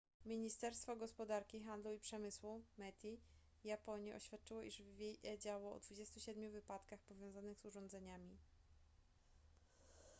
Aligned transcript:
ministerstwo 0.25 0.95
gospodarki 0.95 1.61
handlu 1.61 1.91
i 1.93 1.99
przemysłu 1.99 2.63
meti 2.77 3.19
japonii 3.63 4.13
oświadczyło 4.13 4.61
iż 4.61 4.81
wiedziało 5.23 5.73
o 5.75 5.79
27 5.79 6.51
wypadkach 6.51 6.99
powiązanych 7.01 7.57
z 7.59 7.65
urządzeniami 7.65 8.37